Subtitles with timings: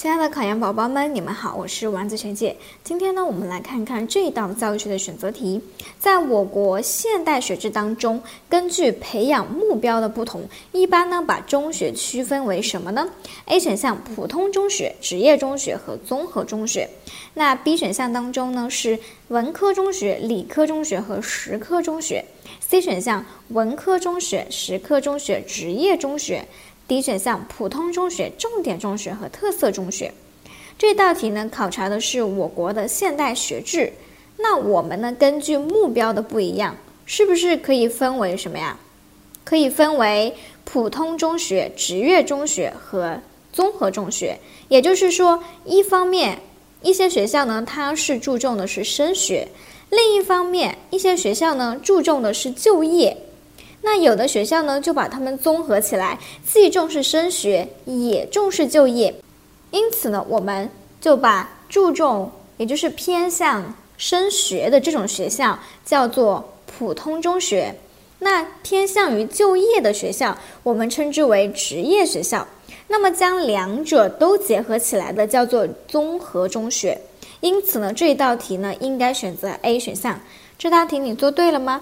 [0.00, 2.56] 亲爱的考研宝宝们，你们好，我是丸子学姐。
[2.82, 5.60] 今天呢，我们来看看这道教育学的选择题。
[5.98, 13.10] 在我国现代学制当中，根据培养目标的不同，一般呢把中学区分为什么呢
[13.44, 16.88] ？A 选项普通中学、职业中学和综合中学。
[17.34, 18.98] 那 B 选项当中呢是
[19.28, 22.24] 文科中学、理科中学和实科中学。
[22.58, 26.48] C 选项文科中学、实科中学、职业中学。
[26.90, 30.12] D 选项普通中学、重点中学和特色中学，
[30.76, 33.92] 这道题呢考察的是我国的现代学制。
[34.36, 36.76] 那我们呢根据目标的不一样，
[37.06, 38.76] 是不是可以分为什么呀？
[39.44, 40.34] 可以分为
[40.64, 43.20] 普通中学、职业中学和
[43.52, 44.36] 综合中学。
[44.66, 46.40] 也就是说，一方面
[46.82, 49.46] 一些学校呢它是注重的是升学，
[49.90, 53.16] 另一方面一些学校呢注重的是就业。
[53.82, 59.14] 那有的学校呢，就把它们综合起来，既重视升学，也重视就业。
[59.70, 60.68] 因此呢，我们
[61.00, 67.74] 就把注重，也就是偏向升学的这种学校叫做普通中学。
[68.18, 72.46] 那偏向于就业的学校，我们称之为职业学校。
[72.88, 77.00] 那么将两者都结合起来的叫做综合中学。
[77.40, 80.20] 因此呢，这一道题呢，应该选择 A 选项。
[80.58, 81.80] 这道题你做对了吗？